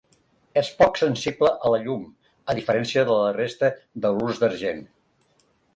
És 0.61 0.69
poc 0.79 0.97
sensible 1.01 1.51
a 1.69 1.73
la 1.75 1.81
llum 1.85 2.07
a 2.53 2.57
diferència 2.61 3.07
de 3.11 3.21
la 3.21 3.31
resta 3.39 3.73
d'halurs 4.07 4.45
d'argent. 4.45 4.87